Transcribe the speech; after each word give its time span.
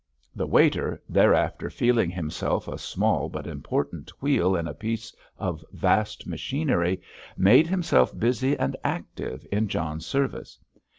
The 0.35 0.47
waiter, 0.47 0.99
thereafter 1.07 1.69
feeling 1.69 2.09
himself 2.09 2.67
a 2.67 2.79
small 2.79 3.29
but 3.29 3.45
important 3.45 4.09
wheel 4.19 4.55
in 4.55 4.67
a 4.67 4.73
piece 4.73 5.15
of 5.37 5.63
vast 5.73 6.25
machinery, 6.25 7.03
made 7.37 7.67
himself 7.67 8.17
busy 8.17 8.57
and 8.57 8.75
active 8.83 9.45
in 9.51 9.67
John's 9.67 10.07
service. 10.07 10.57